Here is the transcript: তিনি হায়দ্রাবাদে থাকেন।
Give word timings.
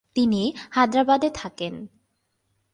তিনি 0.15 0.41
হায়দ্রাবাদে 0.71 1.29
থাকেন। 1.33 1.73